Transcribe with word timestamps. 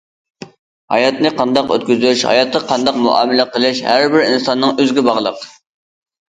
ھاياتنى 0.93 1.31
قانداق 1.41 1.69
ئۆتكۈزۈش، 1.75 2.23
ھاياتقا 2.29 2.61
قانداق 2.71 2.97
مۇئامىلە 3.03 3.45
قىلىش 3.57 3.83
ھەر 3.89 4.07
بىر 4.15 4.25
ئىنساننىڭ 4.31 4.75
ئۆزىگە 4.81 5.05
باغلىق. 5.11 5.47